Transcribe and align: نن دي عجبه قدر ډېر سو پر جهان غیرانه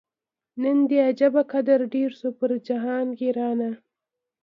نن 0.61 0.79
دي 0.89 0.97
عجبه 1.07 1.41
قدر 1.51 1.79
ډېر 1.93 2.11
سو 2.19 2.27
پر 2.37 2.51
جهان 2.67 3.07
غیرانه 3.19 3.71